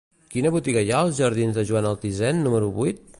[0.35, 3.09] Quina botiga hi ha als jardins de Joan Altisent número vuit?